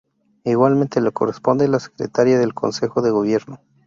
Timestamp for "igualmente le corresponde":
0.45-1.67